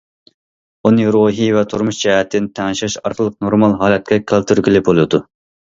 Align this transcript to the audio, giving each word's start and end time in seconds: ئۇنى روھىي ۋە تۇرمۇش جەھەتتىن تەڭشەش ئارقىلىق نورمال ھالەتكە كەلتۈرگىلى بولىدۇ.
ئۇنى 0.89 1.05
روھىي 1.15 1.51
ۋە 1.57 1.63
تۇرمۇش 1.75 2.01
جەھەتتىن 2.07 2.49
تەڭشەش 2.61 2.99
ئارقىلىق 3.05 3.37
نورمال 3.47 3.79
ھالەتكە 3.85 4.23
كەلتۈرگىلى 4.33 4.85
بولىدۇ. 4.91 5.25